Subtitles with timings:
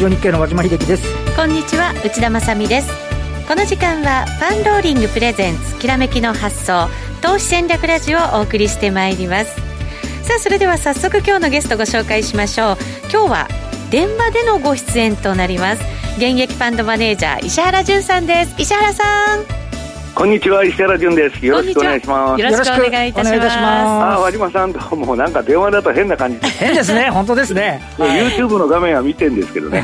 [0.00, 1.04] ジオ日経の和島秀樹です。
[1.36, 2.88] こんにちは内田まさです。
[3.46, 6.88] この時間はファンローリングプレゼンツきらめきの発想
[7.20, 9.54] 投資戦略ラジオをお送りしてまいります。
[10.22, 12.76] さあそれでは早速今日のゲストご紹介しましょう。
[13.12, 13.48] 今日は
[13.90, 15.82] 電話でのご出演となります。
[16.16, 18.54] 現役ファンドマネージャー石原潤さんです。
[18.56, 19.59] 石原さん。
[20.20, 21.46] こんにちは石原潤です。
[21.46, 22.42] よろしくお願いします。
[22.42, 23.56] よろしくお願いいたします。
[23.56, 27.08] あ和島さんともなんか電話だと変な感じ変ですね。
[27.08, 29.82] 本当ですね、はい、YouTube の画面は見てんですけどね。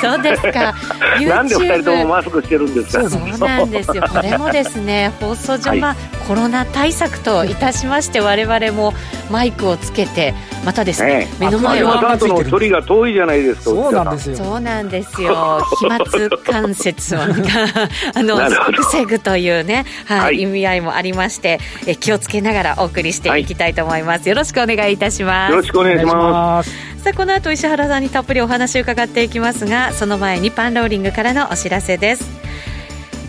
[0.00, 0.74] そうですか。
[1.28, 3.10] なんで二人ともマスクしてるんですか？
[3.10, 4.02] そうなんですよ。
[4.10, 5.96] これもですね放送上、はい、まあ
[6.26, 8.94] コロナ対策といたしまして我々も
[9.30, 10.32] マイクをつけて
[10.64, 14.36] またですね、ね目の前をさんとの距離が遠いじゃないですかそうなんですよ。
[14.36, 15.60] そうなんですよ。
[15.80, 15.98] 飛沫
[16.38, 18.38] 関節をあの
[18.72, 25.50] 防ぐというね、はい、はい、意味合いもありましてえ気をつけながらお送りしていきたいと思います、はい、よろしくお願いいたします。
[25.50, 26.70] よろしくお願いします。
[27.02, 32.46] さあこの後石原さんにたっぷりお話を伺っていきますがその前にパンローリングからのお知らせです。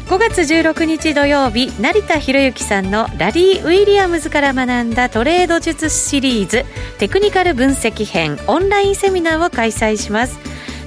[0.08, 6.64] 5月16日土曜日成田博之さんのラリー・ウィリアムズから学んだトレード術シリーズ
[6.98, 10.40] テクニカル分析編オンラインセミナーを開催します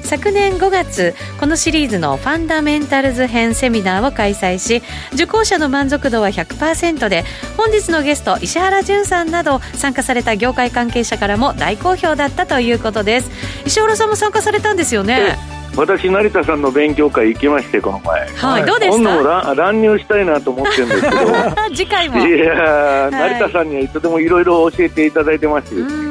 [0.02, 4.82] 昨年5月このシリーズのファンダメンタルズ編セミナーを開催し
[5.14, 7.24] 受講者の満足度は100%で
[7.56, 13.30] 本日のゲスト石原潤さんなど参加された業界関係者からも大好評だったということです。
[13.66, 15.36] 石原さんも参加されたんですよね？
[15.76, 21.16] 私成田さんの勉強会行きましてこの前はいどうですか今度も乱入したいなと思ってるんですけど。
[21.72, 22.26] 次回も。
[22.26, 26.09] いや、はい、成田さんにはいつでもいろいろ教えていただいてますね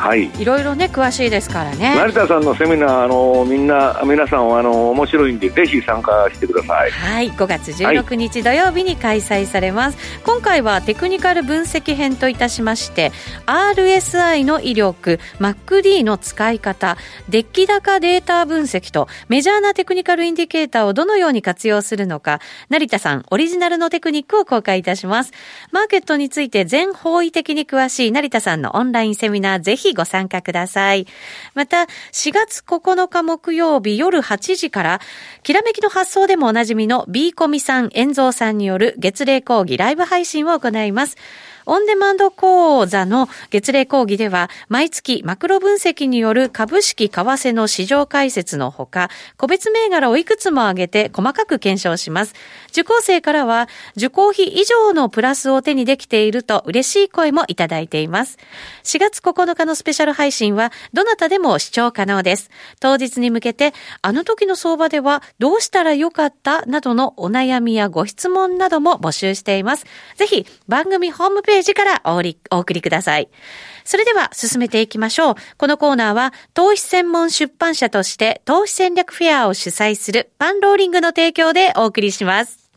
[0.00, 1.94] はい、いろいろね詳しいですからね。
[1.96, 6.90] 成田さんのセミナーあのみんな皆さんあの面白いんでぜひ参加してください。
[6.90, 7.30] はい。
[7.30, 13.12] 5月16日土曜日に開催されます、はい、今回はテクニカル分析編といたしまして
[13.46, 16.96] RSI の威力 MacD の使い方
[17.28, 25.32] デッキ高データ分析とメジャーなテクニカルインディケーターをどのように活用するのか成田さんオリジナルのテクニックを公開いたします。
[25.72, 31.06] マーケットについて全方位的に詳しい成田さんのオンラインセミナーぜひご参加ください。
[31.54, 35.00] また、4月9日木曜日夜8時から、
[35.42, 41.16] きらめきの発想でもおなじみの B コミさん、遠蔵さんによる月齢講義ライブ配信を行います。
[41.66, 52.34] オンデマンド講座の月例講義では、毎月マクロ分析による株式為替の市場解説のほか、個別銘柄をいくつも挙げて細かく検証します。
[52.70, 58.38] 受講生からは、受講費以上のプラスを手にできていると嬉しい声もいただいています。
[58.84, 62.50] 4月9日のスペシャル配信は、どなたでも視聴可能です。
[62.80, 66.64] 当日に向けて、あの時の相場ではどうしたらよかった？
[66.66, 69.84] などのお悩みやご質問なども募集しています。
[70.16, 73.28] ぜひ、番組ホームページページからお送りください。
[73.84, 75.34] それでは進めていきましょう。
[75.56, 82.69] このコーナーは投資専門出版社として投資戦略フェアを主催するパンローリングの提供でお送りします。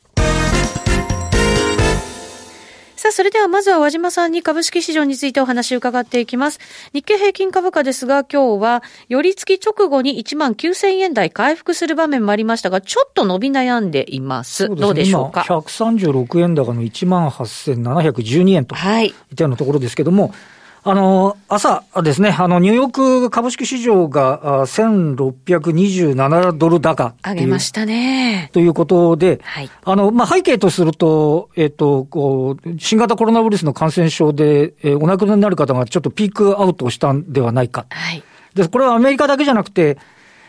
[3.04, 6.62] さあ、それではまずは和島さんに株式市場についてお話を伺っていきます。
[6.94, 14.64] 日経平均株価ですが、今日は、寄り付き直後に1万9000円台回復する場面もありましたが、ちょっと伸び悩んでいます。
[14.64, 20.53] うすね、どうでしょうか？136円高の1万8712円といったようなところですけども、はい
[20.86, 27.16] あの、朝ですね、あの、ニューヨーク株式市場が1627ドル高。
[27.24, 28.50] 上げましたね。
[28.52, 37.86] ということで、はい、あの、まあ、背景とすると、えっ、と、こう、新型コロナウイルスの感染症で、えー、お亡くなりになる方がちょっとピークアウトしたんではないか。
[37.90, 38.22] はい。
[38.54, 39.98] で、これはアメリカだけじゃなくて、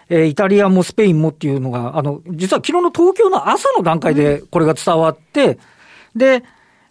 [0.09, 5.59] えー、イタリアもスペインもっていうのが、あの、実は昨日の東京の朝の段階でこれが伝わって、
[6.15, 6.43] うん、で、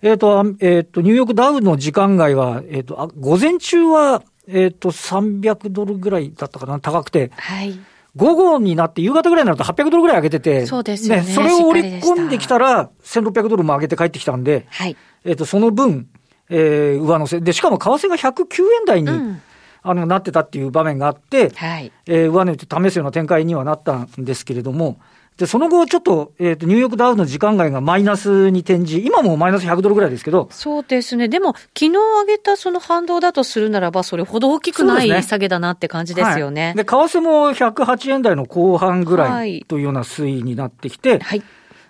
[0.03, 7.31] えっ、ー、と、えっ、ー、と、ニューヨークダウの時間外は、えっ、ー、と、あ午前中は、えっ、と、300ドルぐらいだったかな、高くて。
[7.37, 7.79] はい。
[8.17, 10.65] 午後になって夕方ぐらいになると800ドルぐらい上げてて。
[10.65, 11.21] そうですね。
[11.21, 14.67] ねそれを織り込んできたら、1600ドルも上げて帰ってきたんで。
[14.69, 14.97] はい。
[15.23, 16.09] えっ、と、その分、
[16.49, 17.39] えー、上乗せ。
[17.39, 19.41] で、しかも為替が109円台に、うん、
[19.81, 21.93] あの、なってたっていう場面があって、はい。
[22.07, 24.99] えー、上値と試すような展開にはなったんですけれども、
[25.37, 30.47] で、その後、ちょっと、えっ、ー、と、ニューヨークダウの時間外がマイナスに転じ、今もマイナス100ドルぐらいですけど。
[30.51, 31.27] そうですね。
[31.27, 36.73] でも、昨日上げたその反動だとするならば、それほど大きくない下げだなって感じですよね。
[36.75, 41.43] で、ねはい、為替も108円台の後半ぐらいというような推移になってきて、はい。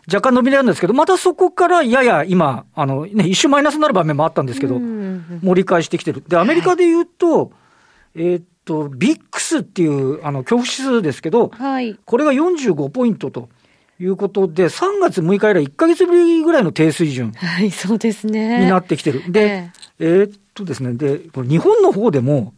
[0.07, 6.23] 若干伸び悩んですけど、またそこからやや今、あの、ね、一瞬マイナスになる場面もあったんですけど、盛り返してきてる。
[6.27, 7.49] で、アメリカで言うと、はい、
[8.15, 11.97] えー、っと、ビックスっていう、あの、恐怖指数ですけど、はい。
[12.05, 13.49] これが45ポイントと。
[13.99, 17.31] いうことで、3月6日以来1か月ぶりぐらいの低水準。
[17.33, 18.59] はい、そうですね。
[18.59, 19.31] になってきてる。
[19.31, 19.69] で、
[19.99, 22.53] えー、っとですね、で、日本の方でも、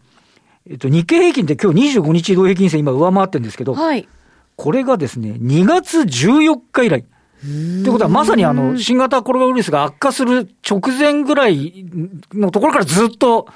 [0.67, 4.07] えっと、日経平均って今日25日移動平均線今上回ってるんですけど、はい、
[4.55, 6.99] これがですね、2月14日以来。
[7.01, 11.85] ってことは、まさにあの、新型コロナウイルスが悪化する直前ぐらい
[12.33, 13.47] のところからずっと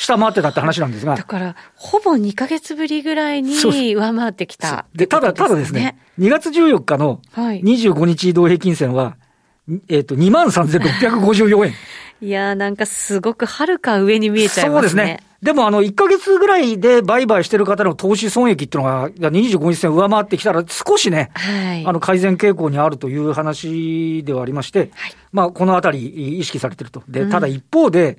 [0.00, 1.14] 下回ってたって話なんですが。
[1.14, 9.18] だから、ほぼ2ヶ月ぶりぐらいに上回ってきたで、ただ、ただですね、2月14日の25日移動平均線は、
[9.88, 11.74] えっ、と、23,654円。
[12.22, 14.88] いやーなんかすごくはるか上に見えちゃいますね。
[14.88, 15.20] そうですね。
[15.42, 24.90] でもあの、1ヶ月ぐらいで売買してる方の投資損益っていうのが、25日線上回ってきたら、少しね、はい、あの、改善傾向にあるという話ではありまして、はい、
[25.32, 27.02] まあ、このあたり意識されてると。
[27.08, 28.18] で、ただ一方で、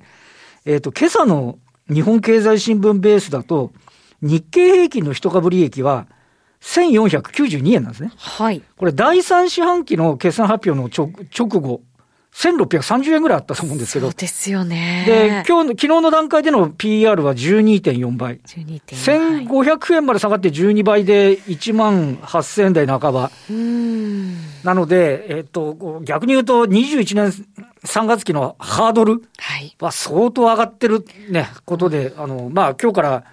[0.66, 1.58] うん、えっ、ー、と、今朝の
[1.92, 3.72] 日本経済新聞ベースだと、
[4.20, 6.06] 日経平均の一株利益は、
[6.60, 8.12] 1492円なんですね。
[8.16, 8.62] はい。
[8.76, 11.82] これ、第3四半期の決算発表の直後
[12.34, 14.06] 1630円ぐらいあったと思うんですけど。
[14.06, 15.04] そうですよね。
[15.06, 18.38] で、今日の、昨日の段階での PR は12.4倍。
[18.38, 19.46] 12.4倍。
[19.46, 23.30] 1500円まで下がって12倍で1万8000円台半ば。
[24.64, 27.46] なので、えっと、逆に言うと21年
[27.84, 29.22] 3月期のハードル
[29.78, 33.24] は相当上がってるね、ことで、あの、まあ今日から、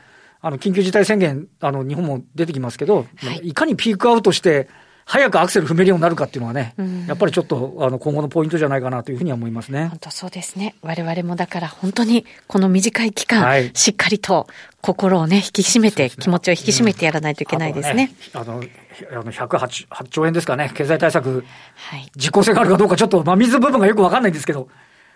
[0.41, 4.69] あの、緊急事態宣言、あの、日本も出てきますけど、はい、いかにピークアウトして、
[5.09, 9.87] 早くアクセル踏めるようになるかっていうのはね、うん、やっぱりちょっとあの今後のポイントじゃないかなというふうには思いますね。
[9.87, 10.75] 本当そうですね。
[10.83, 14.45] 我々もだから本当にこの短い期間、はい、しっかりと
[14.81, 18.11] 心をね、引き締めて、ね、気持ちを引き締めてやらないといけないですね。
[18.33, 18.69] あの、ね、
[19.11, 24.69] あの、108 8兆円ですかね、経済対策、はい、実効性があるかどうかちょっと、まあ、水部分がよくわかんないんですけど、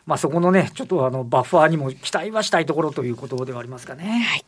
[0.07, 4.25] まあ、そこのね、ちょっとあの、バッファーにも期待はしたいところということではありますかね。
[4.27, 4.45] はい。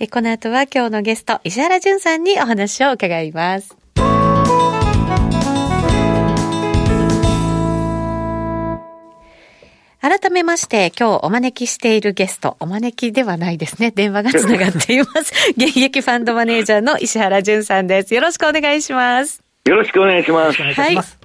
[0.00, 3.83] えこの後は今日のゲスト、石原淳さんにお話を伺います。
[10.04, 13.90] 改めまして、今日お招きしているゲスト、お招きではないですね。
[13.90, 15.32] 電話がつながっています。
[15.56, 18.12] 現役ファンドマネージャーの石原淳さんです。
[18.14, 19.42] よろしくお願いします。
[19.64, 20.60] よろしくお願いします。
[20.60, 21.23] はい。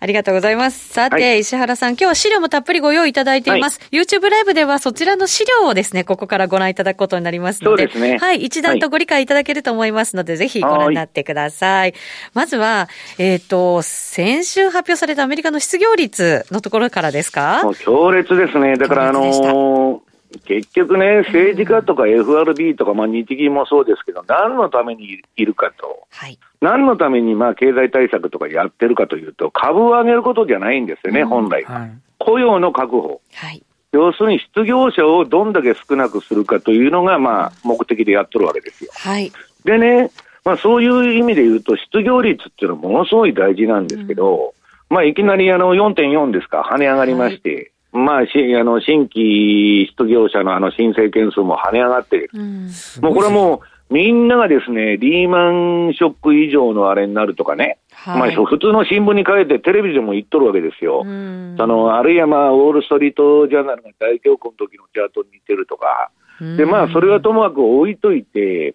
[0.00, 0.90] ありがとうございます。
[0.90, 3.80] さて、はい、石原さん、今日は資料もたっぷりご用意いただいています。
[3.80, 11.94] はい、YouTube ライブではそちらの資料をですね、ここからご覧いただくことになりますので、でね、はい、一段とご理解いただけると思いますので、はい、ぜひご覧になってください。
[12.32, 17.62] まずは、えっ、ー、と、先週発表されたアメリカの失業率のところからですか？
[17.80, 18.76] 強烈ですね。
[18.76, 20.07] だからあのー
[20.44, 31.86] 結局ね、政治家とか FRB とか、まあ、日銀もそうですけど、何のためにいるかと、はい、何のためにまあ経済対策とかやってるかというと、株を上げることじゃないんですよね、うん、本来、は。
[31.86, 38.90] い、雇用の確保、はい、要するに失業者をどんだけ少なくするかというのが、まあ、目的でやっとるわけですよ。
[38.94, 39.32] はい、
[39.64, 40.10] でね、
[40.44, 44.54] まあ、そういう意味で言うと、失業率っていうのはものすごい大事なんですけど、
[44.90, 52.70] うん、まあ、いきなりあの4.4ですか、跳ね上がりまして、まあ、しあの新規失業者のあの申請件数も跳ね上がって、うん、
[53.00, 61.02] もうこれもう、みんながですね、リーマンショック以上のあれになるとかね、はい、まあ、普通の新聞に書いてテレビでも言っとるわけですよ。
[61.04, 66.10] うん、あのあるいはまあ、ウォール・ストリート・ジャーナルが大恐慌の時のチャートに似てるとか、
[66.58, 68.74] で、まあ、それはともかく置いといて、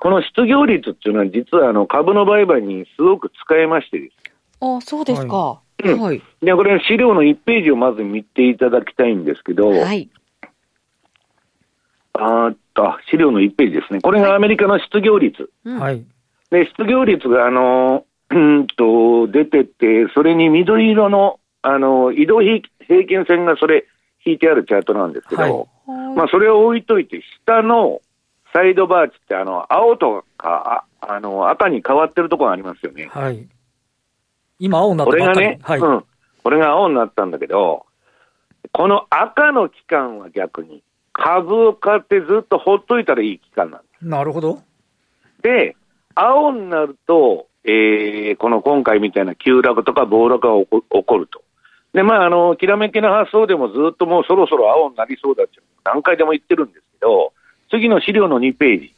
[0.00, 4.14] この失業率っていうのは実はあの株の売買にすごく使えましてです。
[4.60, 5.36] あ、そうですか。
[5.36, 6.22] はいうん、はい。
[6.42, 10.08] で、これ資料の1ページをまず見ていただきたいんですけど、はい。
[12.14, 14.00] あっと、資料の1ページですね。
[14.00, 15.50] これがアメリカの失業率。
[15.64, 16.04] はい。
[16.50, 22.60] で、失業率が、あの、 うんと、出てて、それに緑色の、あの、移動平
[23.06, 23.86] 均線がそれ、
[24.24, 25.48] 引いてあるチャートなんですけど、は
[26.12, 28.00] い、まあ、それを置いといて、下の
[28.52, 33.08] サイドバーチって、あの、青とか、あの、赤に変わってるところがありますよね。
[33.10, 33.46] はい。
[34.62, 36.04] 今青になったこれがね、はい、うん。
[36.44, 37.84] これが青になったんだけど、
[38.70, 44.06] この赤の期間は逆に、株を買ってずっとほっといたらいい期間なんです。
[44.06, 44.60] なるほど。
[45.42, 45.74] で、
[46.14, 51.42] 青になると、えー、この今回みたいな急落とか暴落が起こると。
[51.92, 57.32] で、まあ、あの、きらめきな発想でもずっともうそろそろ青になりそうだって何回でも言ってるんですけど、
[57.68, 58.94] 次の資料の2ページ。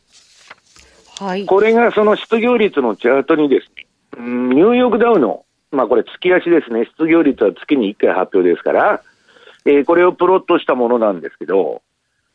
[1.18, 1.46] はい。
[1.46, 3.86] これがその失業率のチャートにですね、
[4.18, 5.44] ニューヨークダウの
[5.74, 9.02] まあこれ月足ですね、失業率は月に1回発表ですから、
[9.64, 11.82] えー、これをプロットしたものなんですけど、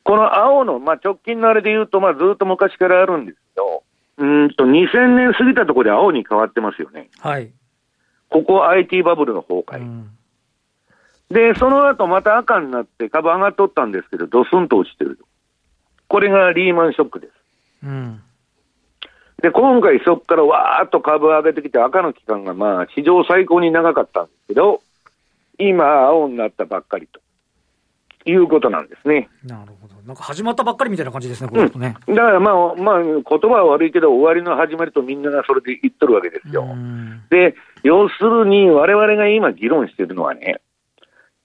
[0.03, 3.83] この青の、まあ、直近のあれで言うと、まあ、ずっと昔からあるんですけど、
[4.17, 7.09] うんと2000年過ぎたところで青に変わってますよね。
[7.19, 7.51] はい。
[8.29, 9.79] ここ IT バブルの崩壊。
[9.79, 10.09] うん、
[11.29, 15.25] で、その後また赤になって株上がっとったんですけど、ドスンと落ちてると。
[16.07, 17.33] これがリーマンショックです。
[17.83, 18.21] うん。
[19.41, 24.81] で、今回そこからわーっと株上げてきて赤の期間がまあ史上最高に長かったんですけど、
[25.57, 27.19] 今青になったばっかりと。
[28.25, 29.29] いうことなんですね。
[29.45, 29.95] なるほど。
[30.05, 31.95] なんか始まったばっかりみたいな感じですね、これね。
[32.07, 36.67] うん、だからまあ、まあ、言葉は悪いけど、終わりの始まりとみんながそれで言っとるわけですよ。
[37.29, 40.59] で、要するに、我々が今議論しているのはね、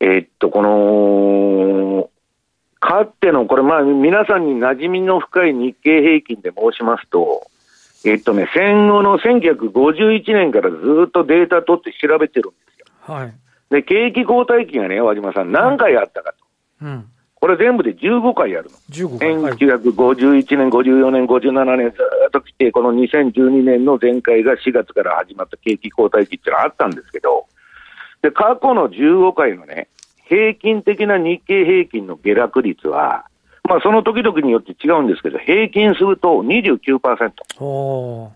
[0.00, 2.10] えー、っと、この、
[2.80, 7.46] かつての、これまあ、皆さんに馴染みの深い日経平均で申しますと、
[8.04, 10.76] えっとね、戦後の1951年からず
[11.08, 12.86] っとデータ取って調べてるんですよ。
[13.00, 13.34] はい。
[13.70, 16.44] で、景気後退期がね、和島さん、何回あったかと。
[16.82, 17.06] うん。
[17.34, 18.76] これ全部で15回やるの。
[18.90, 19.52] 15回。
[19.52, 21.96] 1951年、54年、57年、ず
[22.28, 27.46] っと来て、この2012年の前回が4月から始まった景気後退期っていうのはあったんですけど、
[28.22, 29.88] で、過去の15回のね、
[30.26, 33.26] 平均的な日経平均の下落率は、
[33.68, 38.30] まあ、その時々によって違うんですけど、平均すると29%。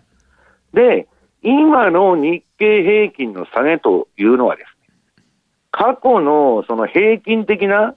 [0.73, 1.07] で、
[1.43, 5.23] 今の日経平均の下げというのはですね、
[5.71, 7.95] 過去のその平均的な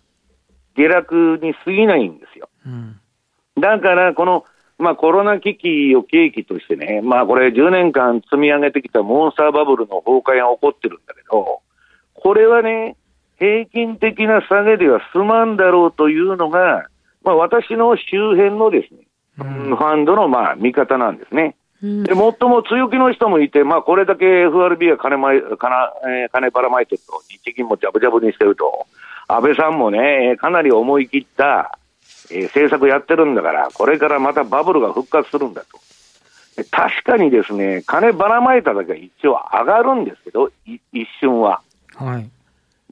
[0.77, 2.49] 下落に過ぎないんですよ。
[2.67, 3.01] うん、
[3.59, 4.45] だから、この、
[4.79, 11.63] まあ、コロナ危機を契機としてね、まあ、これ10年間積み上げてきたモンスターバブルの崩壊が起こってるんだけど、
[12.15, 12.97] これはね、
[13.39, 16.89] 平均的な下げでは済まんだろうというのが、
[17.25, 19.01] まあ、私の周辺のですね、
[19.39, 21.57] うん、ファンドのまあ見方なんですね。
[21.83, 25.77] うん、で、最も強気の人もいて、まあ、これだけ FRB が金まい、金、
[26.07, 28.87] えー、金ばらまいてると、日銀もジャブジャブにしてると、
[29.27, 31.79] 安倍さんもね、かなり思い切った、
[32.31, 35.79] えー、政策やってるんだから、これからまたバブルが復活するんだと。
[36.71, 40.81] 確かにですね、金ばらまいただけは一応上がるんですけど、一
[41.21, 41.63] 瞬は。
[41.97, 42.31] はい。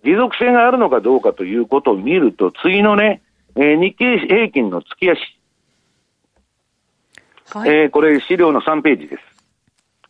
[0.03, 3.21] 持続性があるのかどうかということを見ると、次のね、
[3.57, 5.19] えー、日経平均の月足。
[7.53, 9.23] はい、えー、これ資料の3ページです。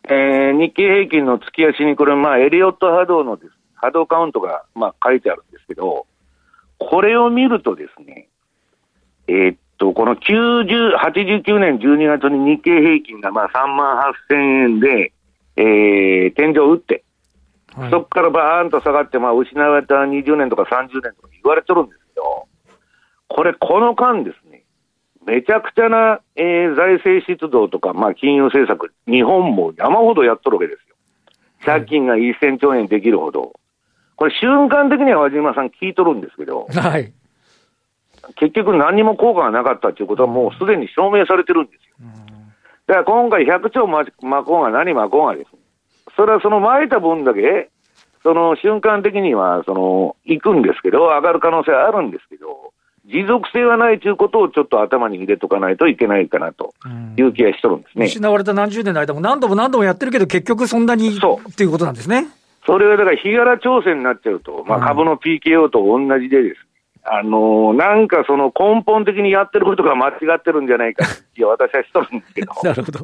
[0.05, 6.05] えー、日経平均の月足にこれ、まあ、エリオット波動のです、波動カウントが、まあ、書いてあるんですけど、
[6.77, 8.27] これを見るとですね、
[9.27, 15.13] えー、っと、この90、89年12月に日経平均がまあ3万8000円で、
[15.57, 17.03] えー、天井を打って、
[17.75, 22.47] はい、そこからバーンと下がって、まあ、失われた20年とか30年とか言われてるんですけど、
[23.33, 24.63] これ、この間ですね、
[25.25, 30.95] めちゃくちゃな、えー、財政出動とか、まあ、金融政策、日本も山ほどやっとるわけですよ。
[31.63, 33.53] 借金が1000兆円できるほど。
[34.17, 37.13] これ、瞬間的には和島さん聞いとるんですけど、はい。
[38.35, 42.07] 結局何にも効果がなかったということはもうすでに証明されてるんですよ。
[42.87, 44.03] だから今回100兆ま
[44.43, 45.59] こうが何まこうがですね、
[46.17, 47.69] それはその巻いた分だけ、
[48.23, 52.73] その瞬間的には、その、行くんですけど、上がる可能性はあるんですけど、
[53.05, 56.73] 持続性はないということをちょっと頭に入れとかないといけないかなと
[57.17, 58.05] いう気がしとるんですね。
[58.05, 62.27] 失われた何十年の間も何度も何度もやってるけど、結局そんなにそうっていうことなんですね。
[62.65, 66.71] それはだから日柄調整になっちゃうと、まあ、株の PKO と同じでですね、
[67.03, 72.53] あのー、なんかその根本的にやってることが間違ってるんじゃないかって私はしとるんですけど。
[72.63, 72.99] なるほど。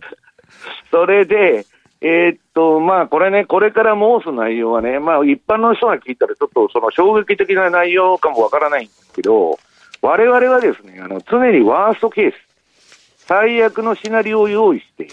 [0.92, 1.66] それで、
[2.02, 9.58] えー、っと、まあ、これね、これから申す内容はね、まあ、一般の人が聞いたら、ちょっとその衝撃的な内容かもわからないんですけど、
[10.02, 12.36] 我々はですね、あの、常にワーストケース、
[13.28, 15.08] 最悪のシナリオを用意して、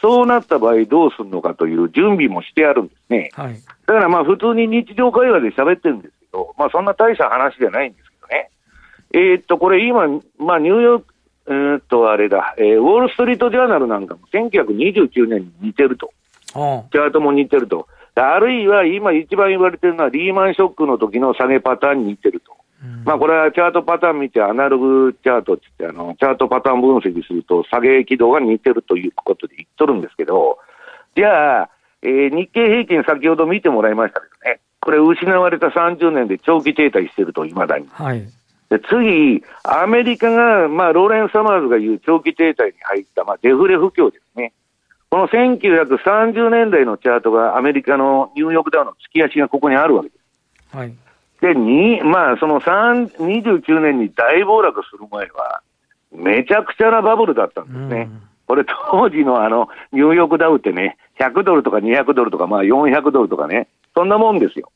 [0.00, 3.30] そうなった場合どうするのかという準備もしてあるんですね。
[3.34, 3.54] はい。
[3.86, 8.50] だからまあ、普通に日常会話で喋ってるんですけど、まあ、そんな大した話じゃないんですけどね。
[9.12, 10.06] えー、っと、これ今、
[10.38, 11.14] まあ、ニューヨーク、
[11.48, 16.12] えー、っと、あれだ、えー、ウォール・ストリート・ジャーナルなんかも1929年に似てると。
[16.92, 17.86] チャートも似てると。
[18.14, 22.52] あるいは今一番言われてるのはリーマンショックの時の下げパターンに似てると。
[22.82, 30.58] うん、まあこれはチャートパターン見てアナログチャートって言ってあの、チャートパターン分析すると下げ軌道が似てるということで言っとるんですけど、
[31.16, 31.70] じゃあ、
[32.02, 37.86] えー、日経平均先ほど見てもらいましたけどね、これ失われた30年で長期停滞してると、いまだに。
[37.92, 38.26] はい。
[38.70, 44.52] で次、アメリカが、まあ、ローレン・サマーズが言う長期停滞に入った、まあ、デフレ不況ですね。
[45.10, 50.14] この1930年代のチャートがアメリカのニューヨークダウの月足がここにあるわけで
[50.70, 50.76] す。
[50.76, 50.94] はい。
[51.40, 55.62] で、に、まあ、その3、29年に大暴落する前は、
[56.12, 58.10] めちゃくちゃなバブルだったんですね。
[58.46, 64.72] これ当時のあの、ニューヨークダウってね、100ドルとか200ドルとか、まあ400ドルとかね、そんなもんですよ。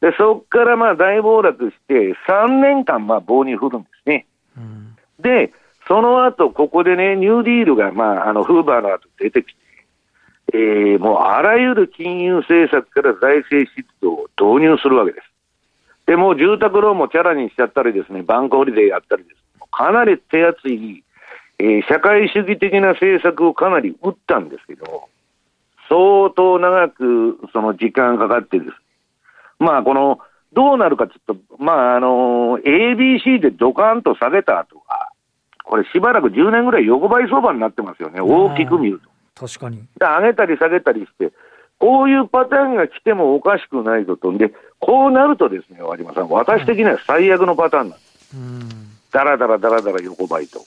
[0.00, 4.26] で、そっからまあ大暴落して、3年間まあ棒に振るんですね。
[4.56, 5.52] うん、で、
[5.86, 9.64] その後、ここでね、ニューディールが、まあ、あの、フーバーの後出てきて、
[10.54, 15.33] えー、もうあらゆる金融政策から財政出動を導入するわけです。
[16.06, 19.36] で、もう住宅ローンもチャラにしちゃったりですね、バンクホリデーやったりです。
[19.70, 21.02] かなり手厚い、
[21.58, 25.08] えー、社会主義的な政策をかなり打ったんですけど、
[25.88, 28.70] 相当長くその時間かかってです。
[29.58, 30.18] まあ、この
[30.52, 35.10] どうなるかちょっと、まあ、あの、ABC でドカンと下げた後は、
[35.64, 39.00] これしばらく10年ぐらい横ばい相場になってますよね、大きく見る
[39.34, 39.46] と。
[39.46, 39.82] 確かに。
[39.98, 41.32] 上げたり下げたりして、
[41.84, 44.32] こういうパターンが来てもおかしくないぞと。
[44.32, 48.36] で、こうなるとですね、和島さん、私的には最悪のパターンなんです。
[49.12, 50.64] だらだらだらだら横ばいと。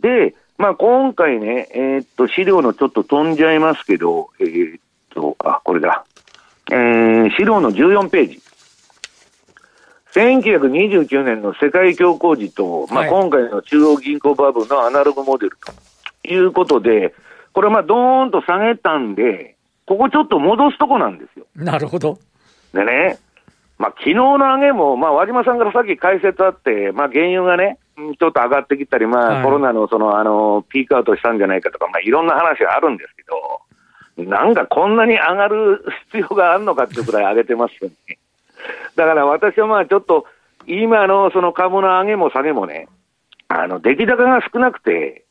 [0.00, 4.80] で、まあ今回ね、えー、っと、資料のちょっと飛んじゃいますけど、えー、っ
[5.14, 6.04] と、あ、これだ。
[6.70, 8.42] えー、資料の14ページ。
[10.12, 17.14] 1929年の世界恐慌時と、まあ、今回の中央銀行バブルのアナログモデルということで、
[17.54, 19.53] これまあドーンと下げたんで、
[19.86, 21.46] ここちょっと戻すとこなんですよ。
[21.54, 22.18] なるほど。
[22.72, 23.18] でね、
[23.78, 38.18] まあ昨日の上げも、まあ和島さんからさっき解説あって、まあ原油がね、ちょっと上がってきたり、まあコロナのそのあの、ピークアウトしたんじゃないかとか、まあいろんな話があるんですけど、なんかこんなに上がる必要があるのかっていうくらい上げてますよね。
[38.96, 40.26] だから私はまあちょっと、
[40.66, 42.88] 今のその株の上げも下げもね、
[43.48, 45.24] あの、出来高が少なくて、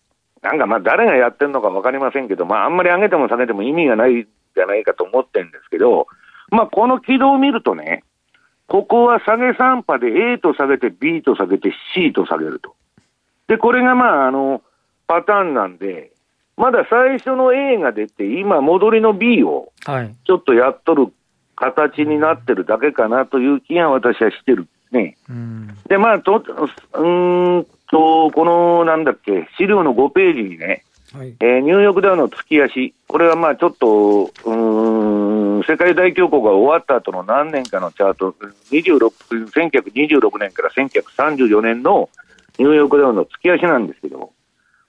[0.44, 6.08] なんかまあ誰がやってるのかわかりませんけど、まああんまり上げても下げても意味がないんじゃないかと思ってるんですけど、
[6.50, 8.04] まあこの軌道を見るとね、
[8.68, 12.76] ここは下げ3波で A と下げて B と下げて C と下げると。
[13.48, 14.62] で、これがまああの、
[15.08, 16.12] パターンなんで、
[16.58, 19.72] まだ最初の A が出て、今戻りの B を
[20.26, 21.08] ちょっとやっとる
[21.56, 25.18] 形になってるだけかなという気が私はしてるね。
[25.30, 26.44] うん、で、まあ、と、
[26.94, 30.84] うんと、この、なんだっけ、資料の5ページにね、
[31.14, 38.36] はい、えー、ニューヨークダウの月足、これはまあちょっと、うん、世界大恐慌が終わった後の何年かのチャート、
[38.72, 39.12] 26
[39.46, 42.10] 1926年から1934年の
[42.58, 44.32] ニューヨークダウの月足なんですけど、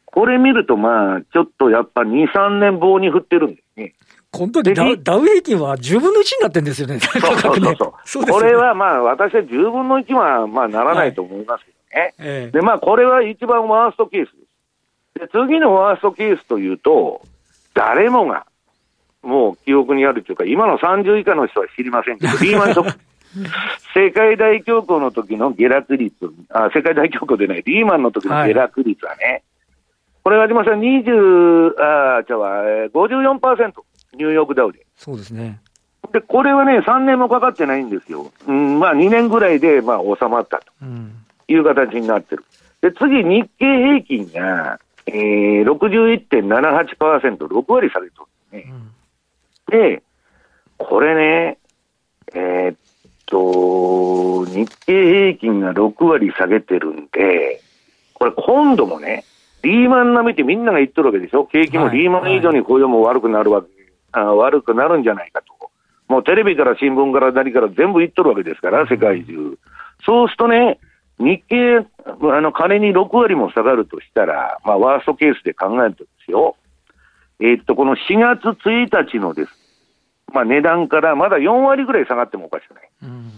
[0.07, 3.95] これ見るとまあ、ちょっとやっぱ2、3年棒に振ってるんですね。
[4.31, 12.15] この時ダウダウ平均は10分の1になってるんですよね、そうそうそうそう、 ね、これはまあ、私は10分の1はまあならないと思いますけどね。
[12.19, 14.37] はい、で、まあ、これは一番ワーストケースで
[15.21, 15.21] す。
[15.21, 17.23] で、次のワーストケースというと、
[17.75, 18.47] 誰もが、
[19.23, 22.99] もう記憶にあるというか、今の30以下の人は知りませんけど、 リーマンショック。
[23.95, 26.15] 世界大恐慌の時の下落率、
[26.51, 29.43] あ、世界大恐慌でない、リーマンの時の下落率はね、はい、
[30.23, 32.41] これ、和島さん、20、あ、じゃあ、
[32.93, 33.73] 54%。
[34.17, 34.87] ニューヨークダウで。
[34.97, 35.61] そうですね。
[36.13, 38.31] で、これはね、3年もかかってないんですよ。
[38.47, 40.73] うん、まあ2年ぐらいで、まあ収まったと
[41.49, 42.45] いう形になってる。
[42.81, 48.91] で、次、日経平均が、えー、61.78%、6割下げとるね、うん、
[49.71, 50.03] で、
[50.79, 51.59] これね、
[52.35, 52.77] えー、っ
[53.27, 57.61] と、日経平均が6割下げてるんで、
[58.15, 59.25] これ今度もね、
[59.63, 61.45] リーマン並みってみんなが言っとるわけでしょ？
[61.47, 63.69] 景気もリーマン以上に雇用も悪くなるわけ
[64.13, 65.55] あ悪くなるんじゃないかと。
[66.09, 69.59] もうテレビから新聞から何から全部言っとるわけですから、世界中。
[70.05, 70.79] そうするとね、
[71.19, 76.57] 日経、あの、金に6割も下がるとしたら、まあ、ワーストケースで考えるとですよ。
[77.41, 79.51] えー、っと、この4月1日のです。
[80.33, 82.89] まあ、値段からまだ4割ぐらい下がってもおかしくない。
[83.03, 83.33] うん、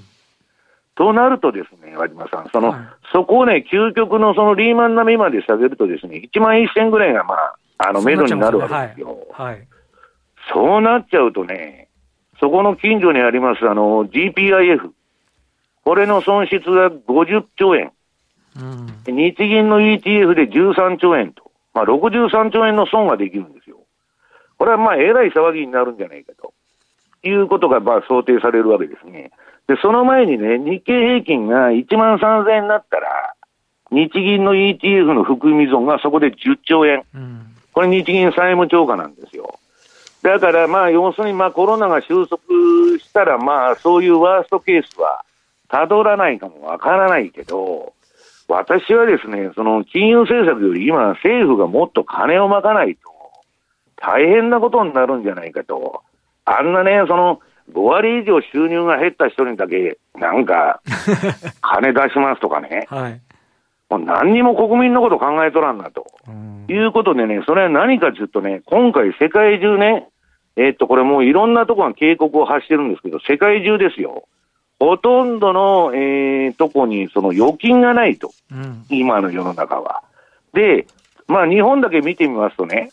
[0.95, 2.81] となるとですね、和島さん、その、はい、
[3.13, 9.27] そこをね、究極のそのリーマン並みまで下げるとですね、1万1000ぐらいがまあ、あの、メドになるわけですよ。
[9.33, 9.69] はい、はい
[10.53, 11.89] そうなっちゃうとね、
[12.41, 14.91] そこの近所にあります、あの、GPIF。
[15.87, 17.93] これの損失が50兆円。
[18.57, 21.53] うん、日銀の ETF で13兆円と。
[21.75, 23.77] まあ、63兆円の損ができるんですよ。
[24.59, 26.53] これはまあ、えらい騒ぎになるんじゃないかと。
[27.23, 29.31] いうことがまあ想定されるわけですね。
[29.69, 33.35] で、その前にね、日経平均が1万3000円になったら、
[33.93, 37.05] 日銀の ETF の含み損がそこで10兆円。
[37.15, 39.61] うん、これ日銀債務超過なんですよ。
[40.23, 42.43] だからまあ、要するにまあコロナが収束
[42.99, 45.23] したら、まあ、そういうワーストケースは
[45.69, 47.95] たどらないかもわからないけど、
[48.49, 53.01] 私はですね、その金融政策より今、政府がもっと金をまかないと、
[53.97, 56.03] 大変なことになるんじゃないかと。
[56.45, 57.41] あんなね、その、
[57.73, 60.81] 5割以上収入が減った人にだけ、なんか、
[61.61, 62.87] 金出しますとかね。
[62.89, 63.21] はい。
[63.91, 66.07] もう何にも国民のこと考えとらんなと。
[66.69, 70.09] いうことでね、それは何かというとね、今回世界中ね、
[70.57, 74.25] えー、っと、これもういろんなところが警告を発してるんですけど、世界中ですよ。
[74.79, 78.33] ほとんどの、えー、とこにその預金がないと。
[78.51, 80.03] うん、今の世の中は。
[80.53, 80.87] で、
[81.27, 82.91] まあ日本だけ見てみますとね、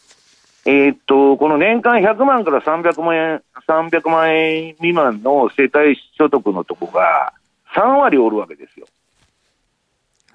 [0.66, 7.34] えー、っと、この年間100万から300万円、300万円未満の世帯所得のとこが
[7.76, 8.88] 3割おるわけですよ。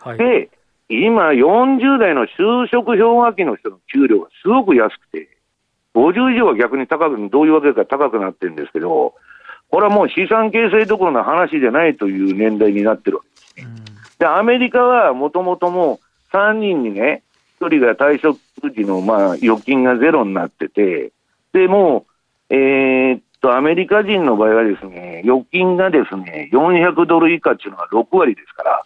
[0.01, 0.51] はい、で、
[0.91, 5.29] 今40代の就職氷河期の人の給料がすごく安くて、
[5.95, 9.15] 50以上は逆に高く、どういうわけか高くなってるんですけど、
[9.71, 13.65] これはもう資産形成どころの話じゃないという年代になってるわけですね。
[13.65, 13.85] うん、
[14.19, 16.01] で、アメリカはもともとも
[16.33, 17.23] う3人にね、
[17.61, 21.13] 1人が退職時のまあ預金がゼロになってて、
[21.53, 22.07] で、も
[22.51, 28.85] う、えー、っと、アメリカ人の場合はですね、預金がですね、400ドル以下っていうのは6割ですから。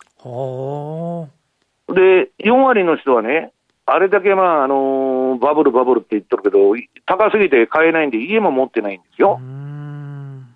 [1.95, 3.53] で、4割の人はね、
[3.85, 9.40] あれだけまあ、あのー、バブルバブルって言ってるけど、高すぎて買えないんで家も持ってないんですよ。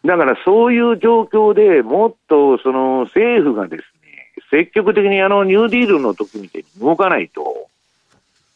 [0.06, 7.68] だからそういう状況でもっとその政府がですね、積極的にあのニューディールの時みたいに動かないと、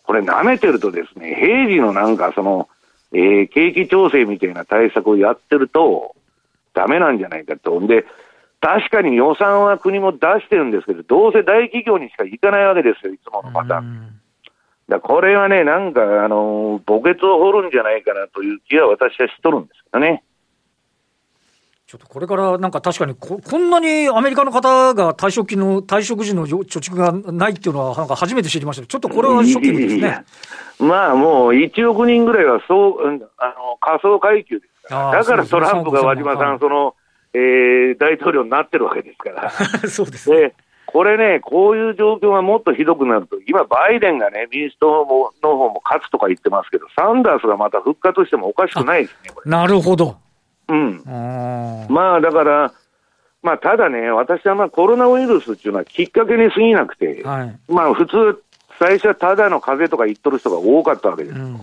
[0.05, 2.69] これ舐めてるとですね、平時のなんかその、
[3.13, 6.15] えー、景気調整みたいな対策をやってると、
[6.75, 7.81] ダメなんじゃないかと。
[7.81, 8.05] んで、
[8.61, 14.21] 確かに予算は国も出してるんですけど、どうせ大企業にしか行かないわけですよ、いつものパターン。
[14.89, 20.23] だこれはね、なんか、あのー、墓穴を掘るんじゃないかなという気は私はしとるんですけどね。
[21.91, 30.25] ちょっとこれからなんか確かにこ、こんなにアメリカの方が退職金の、退職時の貯蓄がないっていうのは、なんか初めて知りましたちょっとこれはショッキングですね。
[30.79, 36.95] まあもう1億人ぐらいはそう、あの仮想階級ですから、だからトランプが和島さん、その、
[37.35, 39.51] えー、大統領になってるわけですから。
[39.91, 40.55] そうですね。
[40.87, 50.19] これね、こういう状況がもっとひどくなると、今、バイデンがね、民主党もの方も勝つとか言ってますけど、サンダースがまた復活してもおかしくないですね、なるほど。
[50.71, 51.03] うん。
[51.89, 52.73] まあだから、
[53.43, 58.43] まあただね、私はまあコロナウイルスっていうのはきっかけに過ぎなくて、はい、まあ普通、
[58.79, 61.39] 最初はただの風邪とか言っとる人が多かったわけです。
[61.39, 61.61] うん、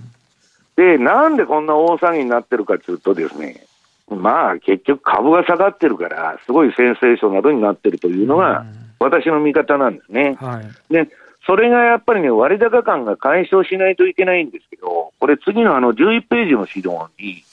[0.75, 3.65] で、なんでこんな大騒ぎになってるかというとですね、
[4.09, 8.65] まあ結局株が下がってるから、すごいセンセーショナルになってるというのが、
[8.99, 10.35] 私の見方なんですね。
[10.39, 11.09] はい、で、
[11.47, 17.43] それがやっぱりね、割高感が解消しないといけないんですけど、これ次のあの11ページの資料に、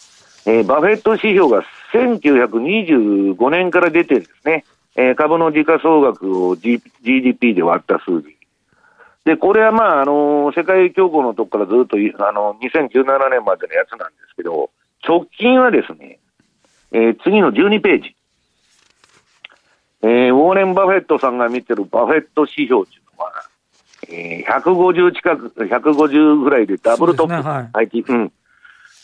[0.46, 4.64] えー、バフェット指標が1925年から出てるんですね。
[4.96, 8.37] えー、株の時価総額を、G、GDP で割った数字。
[9.24, 14.70] で、これはまあ、あのー、世界恐慌のとこからずっと、あのー、2017年までのやつなんですけど、
[15.07, 16.18] 直近はですね、
[16.92, 18.16] えー、次の12ページ。
[20.02, 23.33] えー、ウォーレン・バフェットさんが見てるバフェット指標っていうのは、
[24.09, 27.33] えー、150近く、150ぐらいでダブルトップ。
[27.33, 27.40] ね
[27.72, 28.33] はい、うん。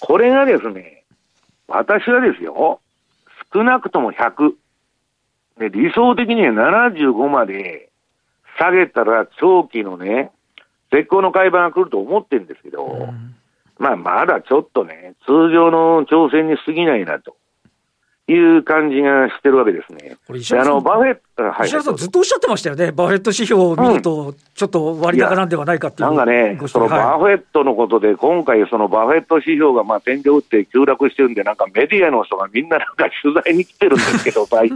[0.00, 0.99] これがですね、
[1.70, 2.80] 私はですよ、
[3.54, 4.52] 少なくとも100。
[5.58, 7.90] で、理想的には75まで
[8.58, 10.32] 下げたら長期のね、
[10.90, 13.36] 絶好の買い場が来ると思ってるんですけど、うん、
[13.78, 17.36] まあ、まだちょっとね、通常の調整に過ぎないなと。
[18.30, 20.16] いう感じがしてるわけですね。
[20.26, 34.70] これ石原さん、あのバフェット、はい、石原さん、ずっとおっしゃってましたよね、バフェット指標を見ると、ちょっと割高なんではないかっていう、なんかね、そのバフェットのことで、今回、そのバフェット指標がまあ天井打って急落してるんで、なんかメディアの人がみんななんか取材に来てるんですけど、 はい、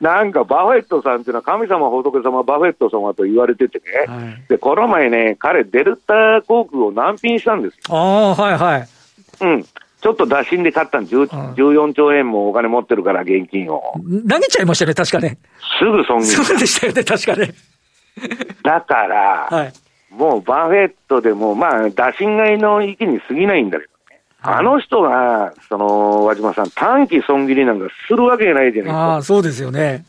[0.00, 7.96] なんかバフェットさんっていうのは、神様、仏様、バフェット様と言われててね、はい、でこの前ね、彼、デルタ航空をナンピンしたんですよ。
[7.96, 8.88] あはいはい。
[9.40, 9.64] うん
[10.06, 13.82] ちょっと打診で買ったん14兆円もお金持ってるから、現金を。
[14.28, 15.36] 投げちゃいましたね、確かね。
[15.80, 17.52] すぐ損切そうでしたよね、確かね。
[18.62, 19.72] だから、はい、
[20.14, 24.20] もうバフェットでも、まあ、打診買いの域に過ぎないんだけどね。
[24.38, 28.96] はい、あの人が、その、和島さん、短期損切りなんかするわけないじゃないですか。
[28.96, 30.04] ああ、そうですよね。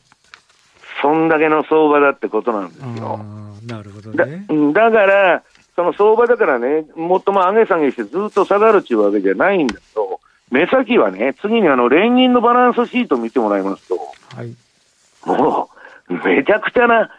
[1.01, 3.19] そんだけの相場だってことなんですよ。
[3.65, 4.45] なるほどね。
[4.73, 5.43] だから、
[5.77, 13.99] その相場だからね、もっとも上げ下げしてずっと下がるっていうわけじゃないんだけど、目先はね、次にあの連銀のバランスシート見てもらいますと、
[14.35, 14.55] はい、
[15.27, 15.69] も
[16.09, 17.11] う、めちゃくちゃな、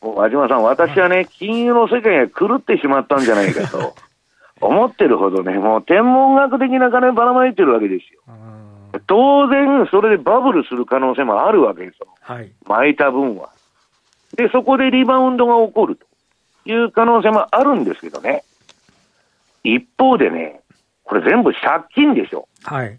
[0.00, 3.94] もう和島さん、私はね、金融の世界が狂ってしまったんじゃないかと
[4.64, 8.20] 思ってるほどね、もう天文学的な金ばらまいてるわけですよ。
[9.08, 12.06] 当然、それでバブルする可能性もあるわけですよ。
[12.20, 13.48] はい、巻いた分は。
[14.36, 16.06] で、そこでリバウンドが起こると。
[16.70, 18.44] いう可能性もあるんですけどね。
[19.64, 20.60] 一方でね、
[21.04, 22.48] これ全部借金でしょ。
[22.62, 22.98] はい。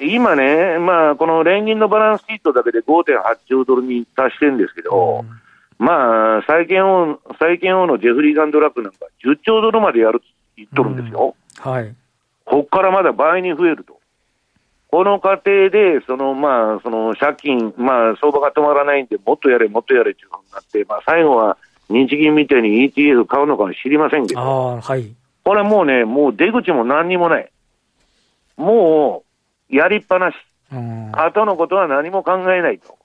[0.00, 5.24] 今ね、まあ、この連銀のバランスシートだけで5.8兆ドルに達してるんですけど、
[5.78, 11.36] うん、まあ、債券王、債券王のジェフリー・ガンドラックなんか10兆ドルまでやるって言っとるんですよ。
[11.64, 11.94] うん、はい。
[12.44, 14.00] ここからまだ倍に増えると。
[14.90, 21.56] この過程で、そのまあ、その借金、まあ、相場が止まらないんで、もっとやれ、もっとやれっていうふうになって、まあ、最後は
[21.88, 25.14] 日銀みたいに ETF 買うのか知りませんけど、はい、
[25.44, 27.50] これもうね、もう出口も何にもない。
[28.56, 29.24] も
[29.70, 30.34] う、やりっぱなし。
[31.12, 32.96] 後のことは何も考えないと。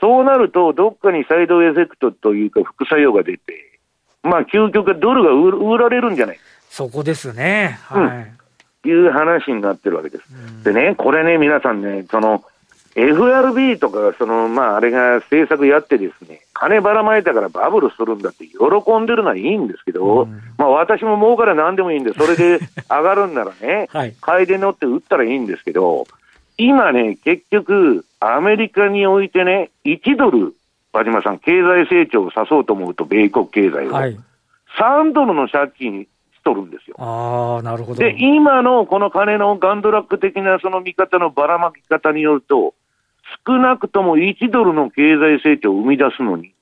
[0.00, 3.80] そうなると、どっかにサイドエフェクトというか副作用が出て、
[4.22, 6.38] まあ、究極ドルが売られるんじゃない
[6.70, 7.78] そこですね。
[7.84, 8.24] は
[8.84, 8.88] い。
[8.88, 10.64] いう話になってるわけです。
[10.64, 12.44] でね、これね、皆さんね、その、
[12.94, 26.06] FRB とかその、まあ、あれが政策やってですね、金ばらまいたからバブルするんだって喜んでるのはいいんですけど、うん、まあ、私も儲から何でもいいんで、それで上がるんならね、 はい、買いで乗って売ったらいいんですけど、
[26.56, 30.54] 今ね、結局、アメリカにおいてね、1ドル、
[30.92, 34.16] 和島さん、経済成長を指そうと思うと、米国経済を、はい、
[34.78, 36.08] 3ドルの借金し
[36.44, 36.96] とるんですよ。
[37.00, 38.00] あなるほど。
[38.00, 42.74] で、今のこの金のガンドラック的なその見方のばらまき方によると、
[43.46, 46.52] 少なくとも1ドルの経済成長を生み出すのに、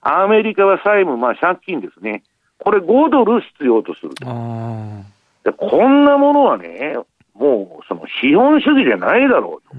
[0.00, 2.22] アメリカは債務、まあ借金ですね。
[2.58, 4.26] これ5ドル必要とすると。
[5.44, 6.96] でこんなものはね、
[7.34, 9.76] もうその資本主義じゃないだろう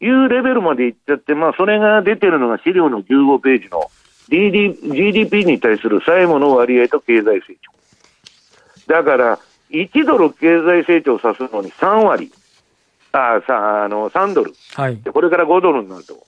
[0.00, 3.90] というレベルまでいっちゃって、まあそれが出てるのが資料の15ページの
[4.28, 7.56] GDP に対する債務の割合と経済成
[8.86, 8.94] 長。
[8.94, 9.38] だから、
[9.70, 12.30] 1ドル経済成長さすのに3割。
[13.12, 16.26] あさあの3ドル、はい、これから5ドルになると。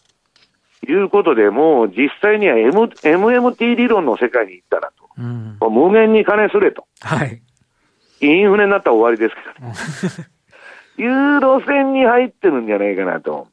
[0.87, 7.40] いうことで、もう実際には、M、MMT 理論の世界に行ったらと、うん、無限に金すれと、はい、
[8.20, 13.49] インフレになったら終わりですけどね、 いう路線に入ってるんじゃないかなと、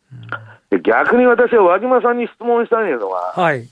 [0.71, 3.65] うん、逆に私は和島さんに質問したいのは、はい、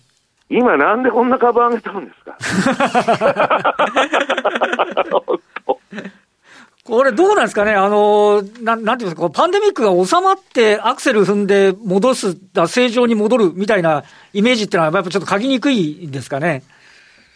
[0.50, 3.76] 今、なんでこんな株上げたんですか？
[6.86, 12.38] これどうなんですかね、あの、ななんていうんですか、パンデミックが収まってアクセル踏んで戻す、
[12.68, 16.64] 正常に戻るみたいなイメージっていうのは、やっぱちょっと書きにくいですかね？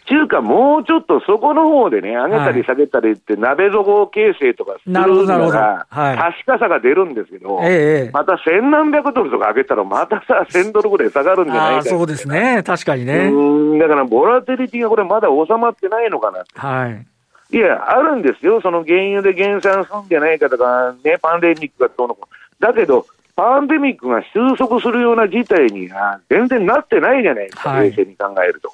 [0.05, 13.31] 中華もうちょっとそこの方でね、上げたり下げたりって、鍋底形成とかするのが、確かさが出るんですけど、ええ、また千何百ドルとか上げたら、またさ、千ドルぐらい下がるんじゃないかそうですね、確かにね。
[13.79, 17.05] だから、ボラテリティがこれ、まだ収まってないのかなはい
[17.53, 22.27] いや、あるんですよ、その原油で減産するんじゃないかとか、ね、パンデミックがどうのこ
[22.59, 28.71] だけど、パンデミックが収束するような事態には全然なってないじゃないですか、はい、冷静に考えると。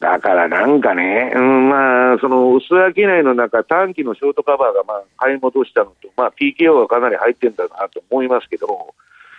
[0.00, 2.92] だからなんかね、うん、まあ、その薄商い
[3.24, 8.94] の中、短期のショートカバーがまあ買い戻したのと、まあ、PKO がかなり入ってんだなと思いますけど、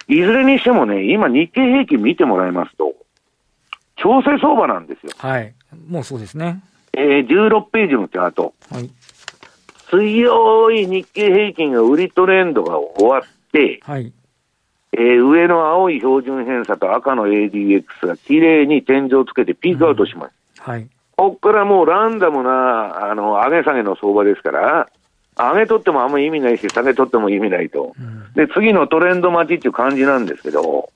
[0.08, 2.94] いずれにしてもね、今、日経平均見てもらいますと、
[3.96, 5.12] 調整相場なんですよ。
[5.18, 5.54] はい、
[5.88, 6.62] もうそうですね。
[7.00, 8.54] えー、16ページのチャート。
[8.70, 8.90] はい、
[9.90, 13.22] 強い日経平均が売りトレンドが終わっ
[13.54, 14.12] て、はい、
[14.92, 20.34] えー、上の青い標準偏差と赤の ADX が綺麗に天井をつけてピークアウトします。
[20.68, 20.90] うん、はい。
[21.16, 24.90] ここからもうランダムな、あの、上げ下げの相場ですから、
[25.38, 27.94] 上げとってもあんまり意味ないし、下げとっても意味ないと。
[27.98, 30.90] うん、で、次のトレンド待ちっていう感じなんですけど、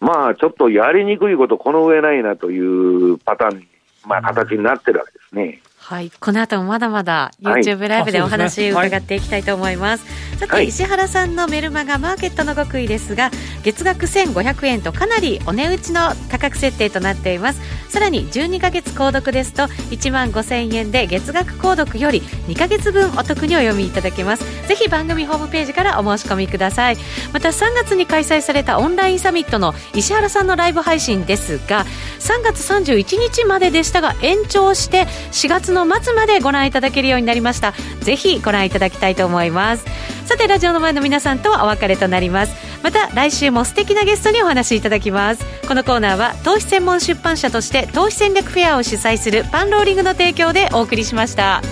[0.00, 3.66] まあ、ちょっとやりにくいこと、この上ないなというパターンに
[4.06, 5.60] まあ、形になってるわけですね。
[5.86, 6.10] はい。
[6.18, 10.06] この後もまだまだ YouTube ライブでお話伺っていきたいと思います。
[10.06, 13.30] はい、さて、石原さんのメルマガマーケットの極意ですが、
[13.64, 17.60] 月額1500円とかなりお値打ちの価格設定となっています。
[17.90, 24.66] さらに12ヶ月購読ですと1万5000円で月額購読より2ヶ月分お得にお読みいただけます。
[24.66, 26.96] ぜひ番組ホームページからお申し込みください。
[27.34, 31.84] また3月に開催されたオンラインサミットの石原さんのライブ配信ですが、
[32.20, 37.74] 3月31日まででしたが延長して4月の末までご覧いただけるようになりました。
[38.00, 39.84] ぜひご覧いただきたいと思います。
[40.24, 42.54] さてラジオの前の皆さんとはお別れとなります。
[42.82, 45.44] また来週も素敵なゲストにお話しいただきます。
[45.66, 51.62] このコーナーは投資専門出版社として投資戦略フェアを主催するパンローリングの提供でお送りしました。